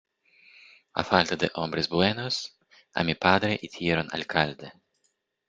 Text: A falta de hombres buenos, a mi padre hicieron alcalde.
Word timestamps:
A 0.95 1.03
falta 1.03 1.35
de 1.35 1.51
hombres 1.53 1.87
buenos, 1.87 2.57
a 2.95 3.03
mi 3.03 3.13
padre 3.13 3.59
hicieron 3.61 4.07
alcalde. 4.11 4.73